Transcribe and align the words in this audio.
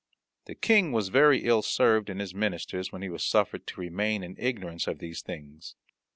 The 0.45 0.55
King 0.55 0.91
was 0.91 1.09
very 1.09 1.43
ill 1.45 1.61
served 1.61 2.09
in 2.09 2.17
his 2.17 2.33
ministers 2.33 2.91
when 2.91 3.03
he 3.03 3.09
was 3.09 3.23
suffered 3.23 3.67
to 3.67 3.79
remain 3.79 4.23
in 4.23 4.35
ignorance 4.39 4.87
of 4.87 4.97
these 4.97 5.21
things. 5.21 5.75